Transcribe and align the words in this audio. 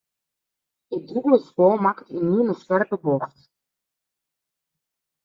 It 0.95 1.01
dûbelde 1.07 1.39
spoar 1.47 1.77
makke 1.85 2.07
ynienen 2.17 2.51
in 2.53 2.59
skerpe 2.61 2.97
bocht. 3.03 3.37